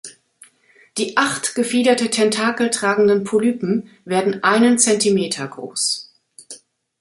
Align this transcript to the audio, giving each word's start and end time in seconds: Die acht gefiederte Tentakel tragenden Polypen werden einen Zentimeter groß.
Die 0.97 1.15
acht 1.15 1.53
gefiederte 1.53 2.09
Tentakel 2.09 2.71
tragenden 2.71 3.23
Polypen 3.23 3.87
werden 4.03 4.41
einen 4.43 4.79
Zentimeter 4.79 5.47
groß. 5.47 6.11